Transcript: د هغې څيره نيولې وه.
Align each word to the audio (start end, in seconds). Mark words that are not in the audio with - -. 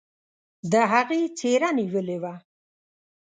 د 0.71 0.73
هغې 0.91 1.21
څيره 1.39 1.69
نيولې 1.79 2.17
وه. 2.23 2.33